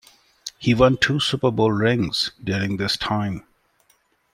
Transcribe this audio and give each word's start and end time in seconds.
He 0.57 0.73
won 0.73 0.97
two 0.97 1.19
Super 1.19 1.51
Bowl 1.51 1.71
rings 1.71 2.31
during 2.43 2.77
this 2.77 2.97
time. 2.97 3.43